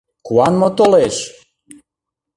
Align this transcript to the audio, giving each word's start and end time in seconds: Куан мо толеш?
Куан 0.25 0.53
мо 0.59 0.69
толеш? 0.77 1.15